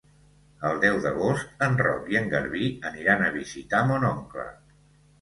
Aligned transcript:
El 0.69 0.79
deu 0.85 0.97
d'agost 1.03 1.53
en 1.67 1.77
Roc 1.83 2.09
i 2.15 2.19
en 2.23 2.33
Garbí 2.33 2.73
aniran 2.93 3.25
a 3.27 3.31
visitar 3.39 3.87
mon 3.93 4.13
oncle. 4.13 4.53